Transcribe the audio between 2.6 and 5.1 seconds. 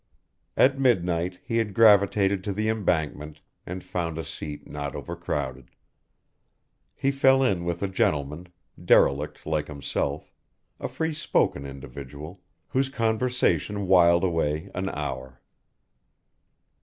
embankment, and found a seat not